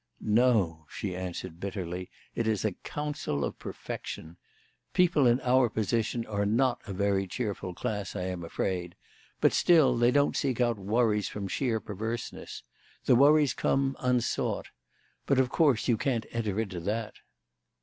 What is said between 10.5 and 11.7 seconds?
out worries from